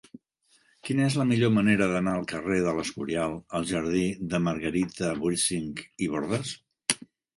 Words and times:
Quina 0.87 1.03
és 1.07 1.17
la 1.21 1.25
millor 1.31 1.51
manera 1.57 1.87
d'anar 1.91 2.15
del 2.15 2.25
carrer 2.31 2.57
de 2.67 2.73
l'Escorial 2.77 3.37
al 3.59 3.69
jardí 3.73 4.03
de 4.33 4.41
Margarita 4.49 5.15
Wirsing 5.27 5.69
i 6.07 6.09
Bordas? 6.15 6.57